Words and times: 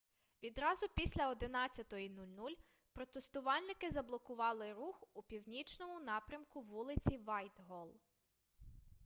відразу 0.43 0.87
після 0.95 1.29
11:00 1.31 2.57
протестувальники 2.93 3.89
заблокували 3.89 4.73
рух 4.73 5.03
у 5.13 5.23
північному 5.23 5.99
напрямку 5.99 6.59
вулиці 6.61 7.17
вайтголл 7.17 7.91